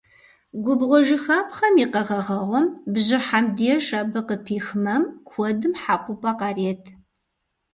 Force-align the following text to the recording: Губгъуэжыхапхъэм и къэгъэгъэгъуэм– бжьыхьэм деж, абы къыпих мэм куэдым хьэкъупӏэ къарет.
Губгъуэжыхапхъэм 0.63 1.75
и 1.83 1.85
къэгъэгъэгъуэм– 1.93 2.67
бжьыхьэм 2.93 3.45
деж, 3.57 3.85
абы 4.01 4.19
къыпих 4.27 4.67
мэм 4.83 5.03
куэдым 5.27 5.73
хьэкъупӏэ 5.81 6.31
къарет. 6.39 6.83